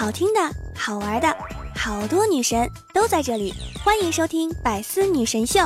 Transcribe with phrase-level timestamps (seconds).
[0.00, 0.40] 好听的、
[0.74, 1.28] 好玩的，
[1.76, 3.52] 好多女神都在这里，
[3.84, 5.60] 欢迎收听百思女神秀。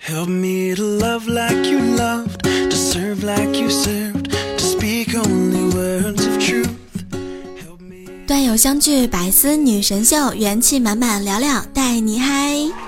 [0.00, 5.68] Help me to love like you loved, to serve like you served, to speak only
[5.74, 6.68] words of truth.
[7.60, 8.06] Help me.
[8.24, 12.85] 段友相聚，百思女神秀，元气满满，聊聊带你嗨。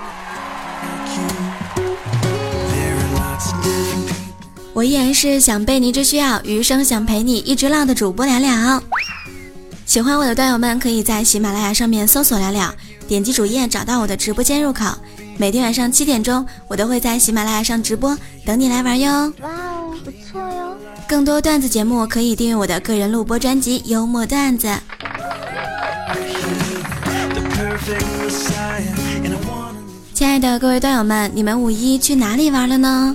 [4.79, 8.81] 我依然是想被你只需要，余生想陪你一直浪的主播聊聊。
[9.85, 12.73] 喜欢我的段友们，可以在喜马拉雅上面搜索聊聊，
[13.05, 14.85] 点击主页找到我的直播间入口。
[15.35, 19.11] 每天晚上七点钟，我都会在喜马拉雅上直播，等你来玩哟。
[19.41, 20.77] 哇哦，不错哟！
[21.09, 24.67] 更多段子节目可以订阅我的个人录播专辑《幽默段子》。
[30.13, 33.13] 亲爱的各位段友们，你们五一去哪里玩了呢？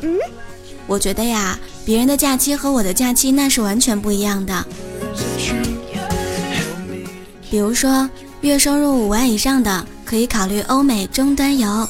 [0.86, 4.64] 我觉得呀，别人的假期和我的假期那是完全不一样的。
[7.50, 8.08] 比如说，
[8.40, 11.88] 月收入五万以上的可以考虑欧美中端游；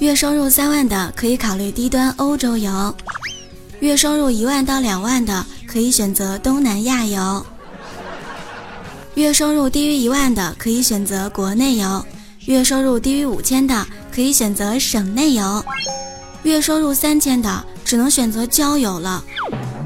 [0.00, 2.92] 月收入三万的可以考虑低端欧洲游；
[3.80, 7.42] 月收入一万到两万的可以选择东南亚游；
[9.14, 12.04] 月收入低于一万的可以选择国内游；
[12.46, 15.64] 月收入低于五千的可以选择省内游。
[16.50, 19.24] 月收入三千的只能选择交友了，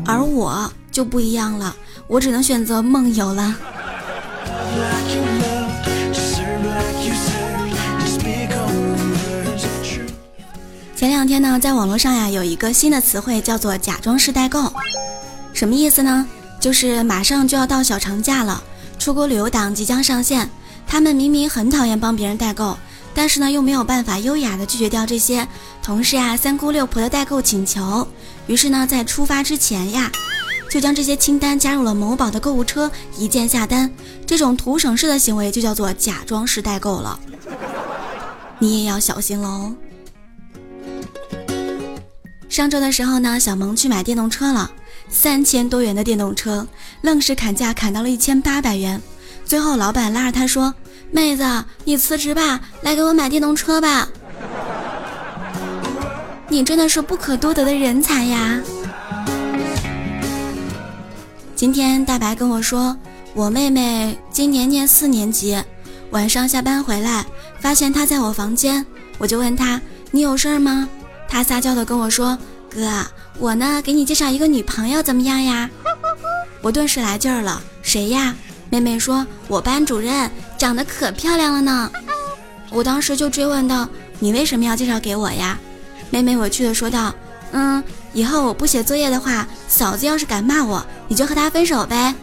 [0.05, 1.75] 而我就不一样了，
[2.07, 3.55] 我只能选择梦游了。
[10.97, 14.73] 前两天呢，在网络上呀，有一个新的词汇叫做“假装式代购”，
[15.55, 16.27] 什么意思呢？
[16.59, 18.61] 就是马上就要到小长假了，
[18.99, 20.51] 出国旅游党即将上线，
[20.89, 22.77] 他们明明很讨厌帮别人代购。
[23.19, 25.45] 但是呢，又没有办法优雅的拒绝掉这些
[25.83, 28.07] 同事呀、三姑六婆的代购请求。
[28.47, 30.09] 于是呢，在出发之前呀，
[30.71, 33.93] 就将这些清单加入了某宝的购物车，一键下单。
[34.25, 37.19] 这种图省事的行为就叫做假装式代购了。
[38.61, 39.75] 你也要小心喽。
[42.49, 44.71] 上周的时候呢，小萌去买电动车了，
[45.11, 46.65] 三千多元的电动车，
[47.03, 49.03] 愣是砍价砍到了一千八百元。
[49.45, 50.73] 最后老板拉着他说。
[51.11, 54.09] 妹子，你辞职吧，来给我买电动车吧。
[56.49, 58.61] 你真的是不可多得的人才呀！
[61.55, 62.97] 今天大白跟我说，
[63.35, 65.61] 我妹妹今年念四年级，
[66.11, 67.25] 晚上下班回来，
[67.59, 68.85] 发现她在我房间，
[69.19, 69.81] 我就问她，
[70.11, 70.89] 你有事儿吗？
[71.27, 72.37] 她撒娇的跟我说，
[72.71, 73.05] 哥，
[73.39, 75.69] 我呢给你介绍一个女朋友，怎么样呀？
[76.61, 78.35] 我顿时来劲儿了，谁呀？
[78.71, 81.91] 妹妹说：“我班主任长得可漂亮了呢。”
[82.71, 83.89] 我当时就追问道
[84.21, 85.59] ：“你为什么要介绍给我呀？”
[86.11, 87.15] 妹妹委屈的说道
[87.53, 87.83] ：“嗯，
[88.13, 92.15] 以后我不写作业的话，嫂子要是敢骂我，你就和她分手呗。”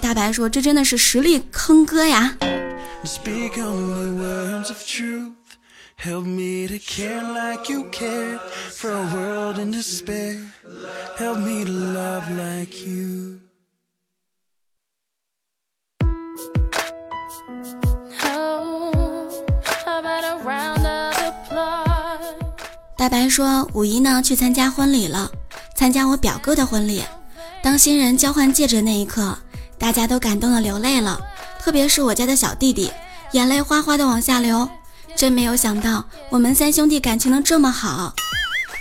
[0.00, 2.36] 大白说：“这真的是实力坑哥呀。”
[23.00, 25.30] 大白说：“五一呢，去参加婚礼了，
[25.74, 27.02] 参加我表哥的婚礼。
[27.62, 29.38] 当新人交换戒指那一刻，
[29.78, 31.18] 大家都感动的流泪了，
[31.58, 32.92] 特别是我家的小弟弟，
[33.32, 34.68] 眼泪哗哗的往下流。
[35.16, 38.14] 真没有想到，我们三兄弟感情能这么好。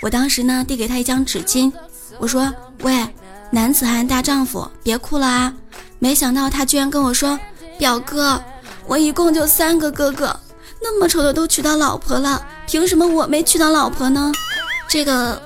[0.01, 1.71] 我当时呢，递给他一张纸巾，
[2.17, 2.53] 我说
[2.83, 3.07] ：‘喂，
[3.51, 5.53] 男子汉大丈夫，别哭了啊！’
[5.97, 7.39] 没想到他居然跟我说
[7.79, 8.43] ：‘表哥，
[8.85, 10.37] 我一共就三个哥哥。’”
[10.83, 14.31] 那么丑的都娶到老婆了，凭什么我没娶到老婆呢？
[14.87, 15.41] 这个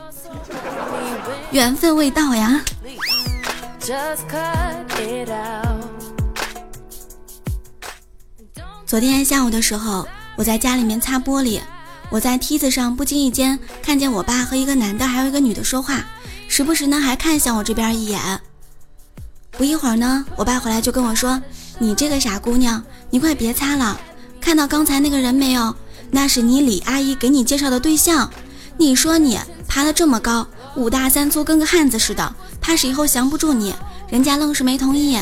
[1.52, 2.62] 缘分未到呀。
[8.86, 11.62] 昨天下午的时候，我在家里面擦玻璃，
[12.10, 16.04] 我在梯子上不经意间看见我爸和一个男的还有一个女的说话，
[16.50, 18.20] 时不时呢还看向我这边一眼。
[19.52, 21.42] 不一会儿呢，我爸回来就跟我说
[21.80, 23.98] ：“你这个傻姑娘，你快别擦了。”
[24.42, 25.74] 看到刚才那个人没有？
[26.14, 28.30] 那是你李阿姨给你介绍的对象。
[28.78, 33.74] 你说你爬得这么高，五大三粗，跟个汉子似的，怕是以后降不住你。
[34.10, 35.20] 人家愣是没同意。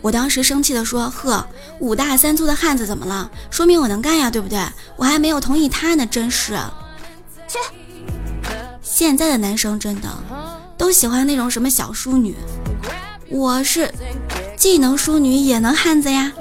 [0.00, 1.44] 我当时生气的说：“呵，
[1.80, 3.28] 五大三粗的汉子怎么了？
[3.50, 4.58] 说明我能干呀，对不对？
[4.96, 6.56] 我还没有同意他呢，真是。”
[7.48, 7.58] 切！
[8.80, 10.08] 现在的男生真的
[10.78, 12.36] 都喜欢那种什么小淑女，
[13.28, 13.92] 我是
[14.56, 16.32] 既能淑女也能汉子呀。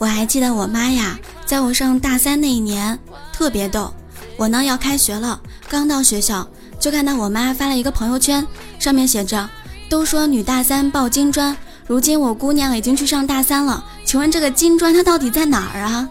[0.00, 2.98] 我还记得我妈呀，在我上大三那一年
[3.34, 3.92] 特别逗。
[4.38, 5.38] 我呢要开学了，
[5.68, 6.48] 刚到学校
[6.78, 8.46] 就看到我妈发了一个朋友圈，
[8.78, 9.46] 上面写着
[9.90, 11.54] ：“都说女大三抱金砖，
[11.86, 16.08] 如今我姑娘已经去上大三了，请问这个金砖它到底在哪儿啊？”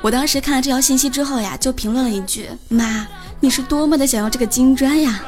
[0.00, 3.04] 我当时看了这条信息之后呀，就评论了一句：“妈，
[3.40, 5.20] 你是多么的想要这个金砖呀！”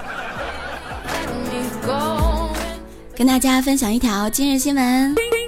[3.16, 5.39] 跟大家分享一条今日新闻。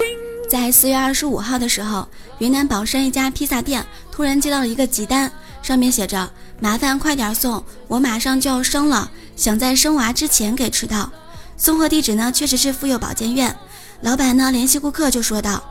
[0.53, 2.07] 在四月二十五号的时候，
[2.37, 5.33] 云南保山一家披萨店突然接到了一个急单，
[5.63, 11.11] 上面写着：“麻烦快点送，我马上就要生了，想在生娃之前给吃到。”
[11.57, 13.57] 送货地址呢，确实是妇幼保健院。
[14.03, 15.65] 老板呢联系顾客就说道：“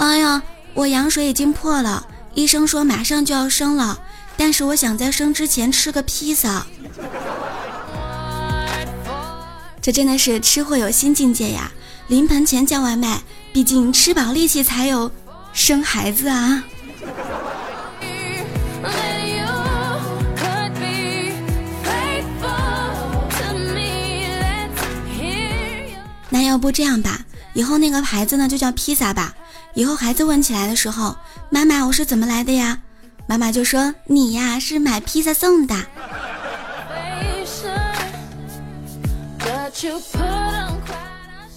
[0.00, 0.42] 哎呀，
[0.72, 4.00] 我羊水已经破了，医生说马上就要生了，
[4.38, 6.66] 但是我想在生之前吃个披萨。”
[9.82, 11.70] 这真的是吃货有新境界呀！
[12.06, 13.20] 临盆前叫外卖。
[13.52, 15.10] 毕竟吃饱力气才有
[15.52, 16.64] 生孩子啊！
[26.30, 27.20] 那要不这样吧，
[27.52, 29.34] 以后那个牌子呢就叫披萨吧。
[29.74, 31.14] 以后孩子问起来的时候，
[31.50, 32.78] 妈妈我是怎么来的呀？
[33.26, 35.76] 妈妈就说你呀是买披萨送的。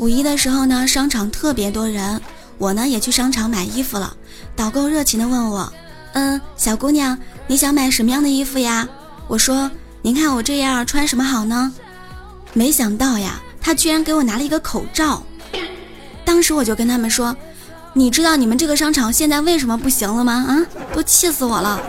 [0.06, 2.22] 五一的时候呢，商场特别多人，
[2.60, 4.16] 我呢也去商场买衣服了。
[4.56, 5.74] 导购热情的问我
[6.14, 7.18] ：“嗯，小姑娘，
[7.48, 8.88] 你想买什么样的衣服呀？”
[9.28, 9.72] 我说
[10.04, 11.74] ：“您看我这样穿什么好呢？”
[12.54, 15.24] 没想到呀，他居然给我拿了一个口罩。
[16.24, 17.36] 当时我就跟他们说
[17.94, 20.34] ：“你知道你们这个商场现在为什么不行了吗？
[20.34, 20.62] 啊，
[20.94, 21.82] 都气死我了！”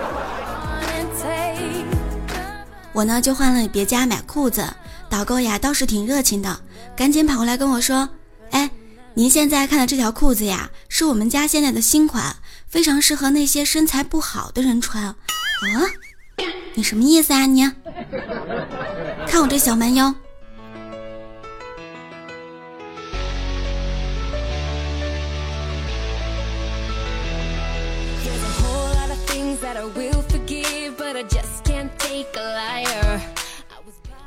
[2.94, 4.64] 我呢就换了别家买裤子。
[5.10, 6.58] 导购呀倒是挺热情的，
[6.94, 8.08] 赶紧跑过来跟我说
[8.52, 8.70] ：“哎，
[9.14, 12.36] 您现在看的这条裤子呀，是我们家现在的新款，
[12.68, 15.14] 非常适合那些身材不好的人穿。”啊，
[16.74, 17.62] 你什么意思啊你？
[19.26, 20.14] 看我这小蛮腰。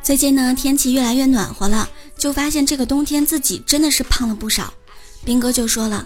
[0.02, 1.88] 最近呢，天气越来越暖和了，
[2.20, 4.72] 就发现这个冬天自己真的是胖了不少。
[5.26, 6.06] 兵哥就说了，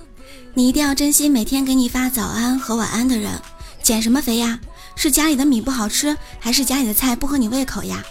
[0.53, 3.31] 你一定要珍惜每天给你发早安和晚安的人。
[3.81, 4.59] 减什么肥呀？
[4.95, 8.03] 是家里的米不好吃，还是家里的菜不合你胃口呀？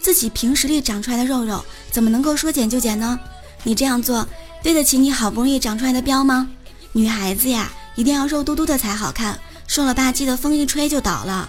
[0.00, 3.20] 自己凭实力长出来的肉肉，怎么能够说减就减呢？
[3.62, 4.26] 你这样做，
[4.62, 6.48] 对得起你好不容易长出来的膘吗？
[6.92, 11.48] 女孩子呀，一定要肉嘟嘟的才好看，瘦了吧唧的风一吹就倒了。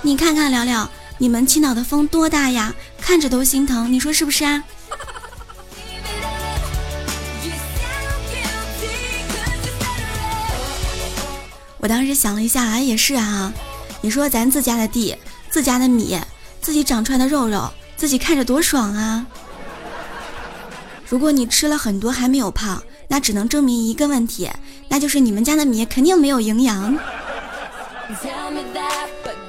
[0.00, 0.90] 你看看聊聊。
[1.22, 2.74] 你们青岛的风多大呀？
[3.00, 4.64] 看着都心疼，你说是不是啊？
[11.78, 13.52] 我当时想了一下，哎，也是啊。
[14.00, 15.16] 你说咱自家的地、
[15.48, 16.18] 自家的米、
[16.60, 19.24] 自己长出来的肉肉，自己看着多爽啊！
[21.08, 24.50] 如果你吃了很多还没有胖，那只能证明一个问题，
[24.88, 26.98] 那就是你们家的米肯定没有营养。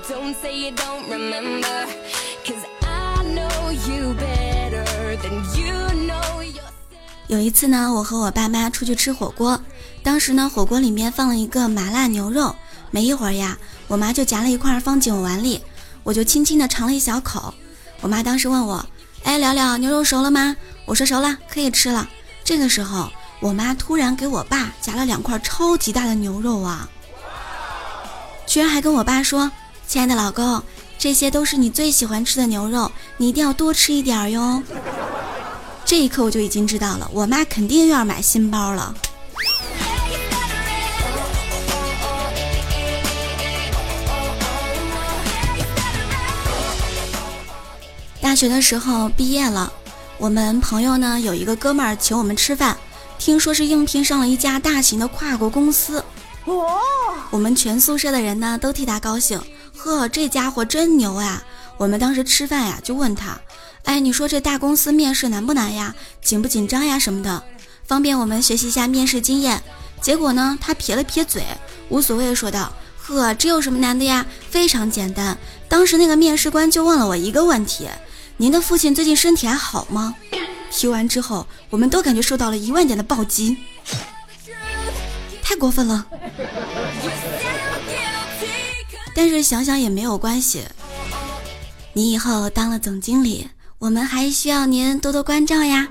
[0.09, 5.73] Don't say you don't remember，cause i know you better than you
[6.05, 6.61] know you
[7.27, 9.59] 有一次呢，我和我爸妈出去吃火锅，
[10.03, 12.53] 当时呢，火锅里面放了一个麻辣牛肉，
[12.91, 13.57] 没一会儿呀，
[13.87, 15.61] 我妈就夹了一块放进我碗里，
[16.03, 17.53] 我就轻轻的尝了一小口。
[18.01, 18.85] 我妈当时问我
[19.23, 20.55] ：“哎，聊聊牛肉熟了吗？”
[20.85, 22.09] 我说：“熟了，可以吃了。”
[22.43, 26.89] 这个时候，我妈突然给我爸夹了两块超级大的牛肉啊，
[28.45, 29.49] 居然还跟我爸说
[29.87, 30.61] ：“亲爱的老公。”
[30.97, 34.63] 这些都是你最喜欢吃的牛肉，你一定要多吃一点哟。
[35.83, 38.95] 这一刻我就已经知道了，我妈肯定又要买新包了。
[48.21, 49.73] 大学的时候毕业了，
[50.17, 52.77] 我们朋友呢有一个哥们儿请我们吃饭，
[53.17, 56.01] 听说是应聘上了一家大型的跨国公司。
[56.45, 56.79] 哇！
[57.29, 59.41] 我们全宿舍的人呢都替他高兴。
[59.83, 61.43] 呵，这家伙真牛呀！
[61.75, 63.37] 我们当时吃饭呀，就问他，
[63.83, 65.93] 哎，你说这大公司面试难不难呀？
[66.21, 66.97] 紧不紧张呀？
[66.97, 67.43] 什么的，
[67.85, 69.61] 方便我们学习一下面试经验。
[69.99, 71.43] 结果呢，他撇了撇嘴，
[71.89, 74.25] 无所谓说道，呵，这有什么难的呀？
[74.49, 75.37] 非常简单。
[75.67, 77.89] 当时那个面试官就问了我一个问题：
[78.37, 80.15] 您的父亲最近身体还好吗？
[80.71, 83.57] 提完之后，我们都感觉受到了一万点的暴击，
[85.43, 86.05] 太过分了。
[89.15, 90.63] 但是想想也没有关系，
[91.93, 93.47] 你以后当了总经理，
[93.79, 95.87] 我们还需要您多多关照呀。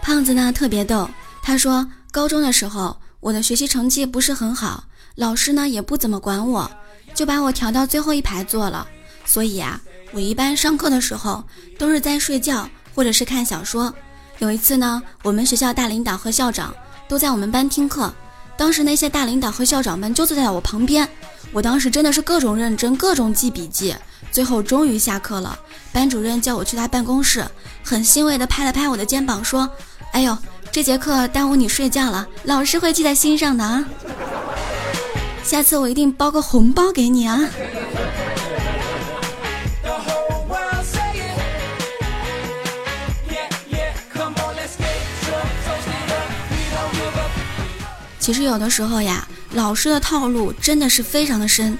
[0.00, 1.08] 胖子呢特别逗，
[1.42, 4.84] 他说高中的时候，我的学习成绩不是很好，
[5.16, 6.70] 老师呢也不怎么管我。
[7.14, 8.86] 就把我调到最后一排坐了。
[9.24, 9.80] 所以啊，
[10.12, 11.42] 我一般上课的时候
[11.78, 13.92] 都是在睡觉或者是看小说。
[14.38, 16.74] 有一次呢，我们学校大领导和校长
[17.08, 18.12] 都在我们班听课，
[18.56, 21.08] 当时那些大领导和校长们就坐在我旁边，
[21.52, 23.94] 我当时真的是各种认真，各种记笔记。
[24.30, 25.58] 最后终于下课了，
[25.92, 27.44] 班主任叫我去他办公室，
[27.84, 29.68] 很欣慰地拍了拍我的肩膀，说
[30.12, 30.36] ：“哎呦，
[30.70, 33.84] 这节课耽误你睡觉了，老师会记在心上的啊，
[35.44, 37.38] 下次我一定包个红包给你啊。”
[48.18, 51.76] 其实有的时候呀，老师的套路真的是非常的深。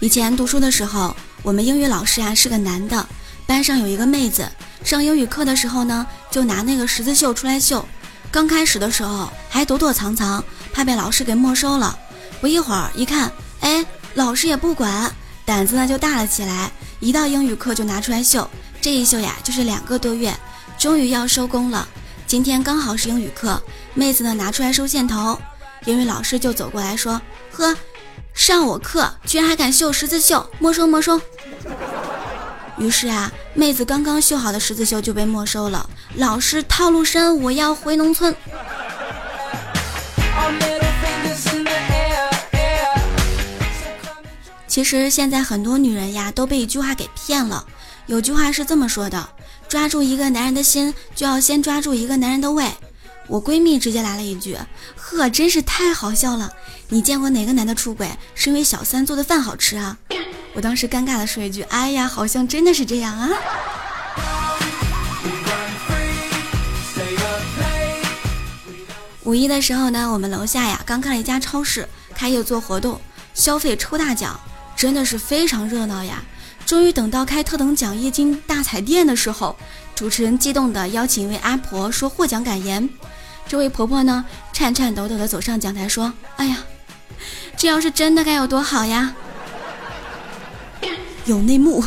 [0.00, 1.14] 以前读书的时候。
[1.42, 3.08] 我们英语老师啊是个男的，
[3.46, 4.46] 班上有一个妹子，
[4.84, 7.82] 上英语课的时候呢，就拿那个十字绣出来绣。
[8.30, 11.98] 刚开始的时候还躲躲藏藏，怕被老师给没收了。
[12.40, 13.30] 不一会儿一看，
[13.60, 15.12] 哎，老师也不管，
[15.44, 18.48] 胆子呢就大了起来，一到英语课就拿出来绣。
[18.80, 20.34] 这一绣呀就是两个多月，
[20.78, 21.86] 终于要收工了。
[22.26, 25.38] 今天刚好是英语课，妹子呢拿出来收线头，
[25.84, 27.20] 英语老师就走过来说
[27.52, 27.76] ：“呵。”
[28.32, 31.20] 上我课居然还敢绣十字绣，没收没收。
[32.78, 35.90] 于是啊，妹子刚刚绣好的十字绣就被没收了。
[36.14, 38.34] 老师套路深，我要回农村。
[44.70, 47.66] 其实现在很多女人呀都被一句话给骗了。
[48.06, 49.28] 有句话是这么说的：
[49.68, 52.70] 抓住一个男人的心，就要先抓住一个男人的胃。
[53.26, 54.56] 我闺蜜直接来了一句
[54.94, 56.52] ：“呵，真是太好笑了！
[56.88, 59.98] 你见过哪个男的出轨是因为小三做的饭好吃啊？”
[60.54, 63.28] 我当时尴尬的说一句：“哎呀，好像真的是这样啊。”
[69.24, 73.00] 五一的时候呢，我们楼下呀刚开了一家超市，开业做活动，
[73.34, 74.38] 消费抽大奖，
[74.80, 76.22] 真的是非常热闹呀。
[76.64, 79.54] 终于等到开特等奖液晶大彩电的时候，
[79.94, 82.88] 主持人激动的邀请一位阿婆说获奖感言。
[83.46, 86.56] 这位婆婆呢，颤颤抖抖地走上讲台说：“哎呀，
[87.58, 89.12] 这要是真的该有多好呀！
[91.26, 91.84] 有内幕。”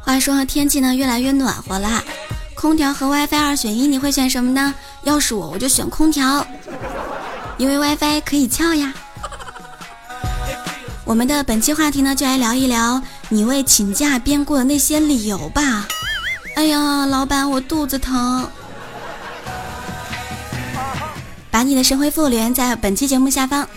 [0.00, 2.02] 话说天气呢越来越暖和了，
[2.54, 4.74] 空调和 WiFi 二选一，你会选什么呢？
[5.02, 6.46] 要是我，我就选空调，
[7.60, 8.94] 因为 WiFi 可以翘呀。
[11.04, 15.86] 我们的本期话题呢，就来聊一聊你为请假编过的那些理由吧。
[16.56, 18.48] 哎呀，老板，我肚子疼。
[21.50, 23.68] 把你的神回复留言在本期节目下方，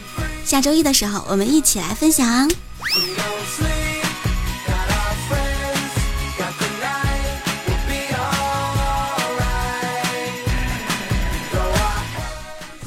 [0.46, 2.50] 下周一的时候我们一起来分享。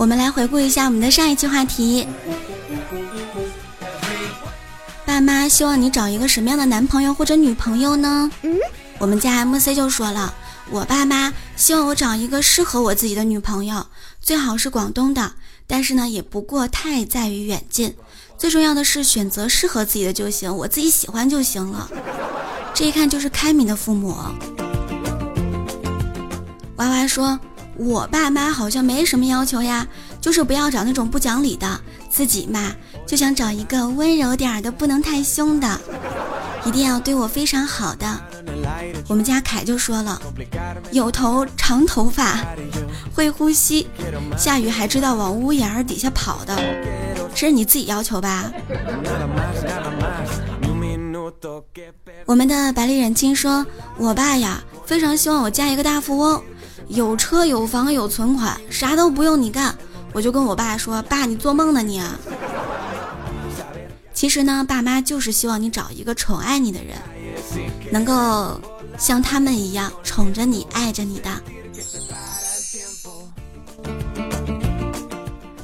[0.07, 2.07] 我们来回顾一下我们的上一期话题。
[5.05, 8.31] 爸妈希望你找一个什么样的男朋友或者女朋友呢？
[8.43, 8.57] 嗯。
[8.99, 10.33] 我们家 MC 就说了，
[10.71, 13.85] 我爸妈希望我找一个适合我自己的女朋友，
[14.21, 15.33] 最好是广东的，
[15.67, 17.97] 但是呢，也不过太在于远近，
[18.39, 21.91] 最重要的是选择适合自己的就行，我自己喜欢就行了。
[22.73, 24.17] 这一看就是开明的父母。
[26.77, 27.41] 娃娃说，
[27.79, 29.87] 我爸妈好像没什么要求呀，
[30.21, 31.81] 就是不要找那种不讲理的，
[32.11, 32.73] 自己嘛
[33.07, 35.81] 就想找一个温柔点儿的，不能太凶的，
[36.65, 38.21] 一定要对我非常好的。
[39.09, 40.21] 我们家凯就说了，
[40.91, 42.45] 有头长头发，
[43.15, 43.87] 会呼吸，
[44.37, 46.57] 下雨还知道往屋檐底下跑的，
[47.35, 48.51] 这是你自己要求吧？
[52.25, 53.65] 我们的百里忍青说，
[53.99, 56.43] 我爸呀非常希望我嫁一个大富翁，
[56.89, 59.77] 有车有房有存款，啥都不用你干。
[60.13, 61.99] 我就跟我爸说，爸你做梦呢你。
[61.99, 62.19] 啊
[64.15, 66.97] 其实呢，爸妈就是希望你找一个宠爱你的人，
[67.91, 68.61] 能够。
[68.99, 71.29] 像他们一样宠着你、爱着你的。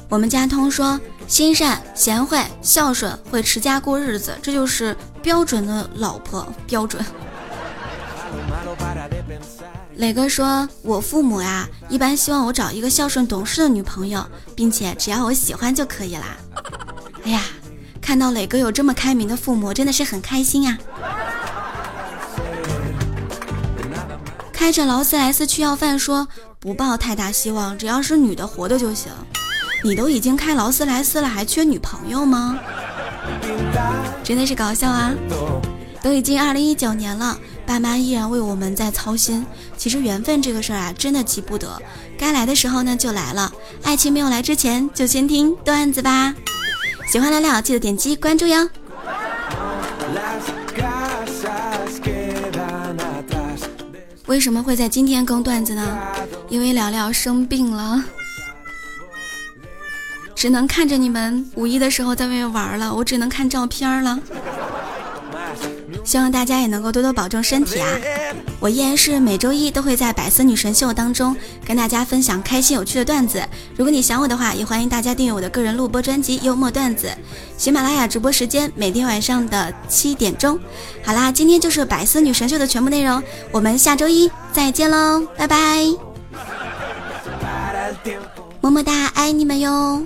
[0.07, 7.03] 我们家通说，心善、贤惠、孝顺，会持家过日子，这就是标准的老婆标准。
[9.95, 16.35] 磊哥说，我父母呀，一般希望我找一个孝顺懂事的女朋友，并且只要我喜欢就可以啦。
[17.23, 17.41] 哎呀，
[18.01, 20.77] 看到磊哥有这么开明的父母，真的是很开心呀。
[24.51, 26.27] 开着劳斯莱斯去要饭，说
[26.59, 29.11] 不抱太大希望，只要是女的活的就行。
[29.83, 32.57] 你都已经开劳斯莱斯了，还缺女朋友吗？
[34.23, 35.13] 真的是搞笑啊！
[36.01, 39.45] 都已经二零一九年了，爸妈依然为我们在操心。
[39.77, 41.81] 其实缘分这个事儿啊，真的急不得，
[42.17, 43.51] 该来的时候呢就来了。
[43.83, 46.33] 爱情没有来之前，就先听段子吧。
[47.07, 48.69] 喜欢聊聊，记得点击关注哟。
[54.25, 55.97] 为什么会在今天更段子呢？
[56.49, 58.03] 因为聊聊生病了。
[60.35, 64.19] 只能看着你们五一的时候在外面玩了，我只能看照片了。
[66.03, 67.87] 希望大家也能够多多保重身体啊！
[68.59, 73.41] 我依然是每周一都会在百思女神秀当中跟大家分享开心有趣的段子。
[73.75, 77.07] 如果你想我的话，也欢迎大家订阅我的个人录播专辑《幽默段子》。
[77.57, 80.59] 喜马拉雅直播时间每天晚上的七点钟。
[81.03, 85.85] 好啦，今天就是百思女神秀的全部内容，我们下周一再见喽，拜拜！
[88.61, 90.05] 么么哒，爱你们哟！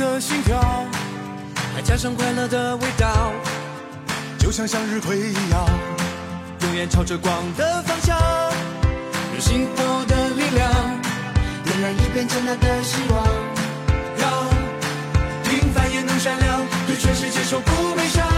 [0.00, 0.58] 的心跳，
[1.74, 3.32] 还加上快乐的味道，
[4.38, 5.68] 就像向日葵一样，
[6.62, 8.18] 永远朝着光的方向。
[9.34, 10.72] 有幸福的力量，
[11.64, 13.26] 点燃一片灿烂的希望，
[14.16, 14.30] 让
[15.44, 18.29] 平凡也能闪亮，对全世界说不悲伤。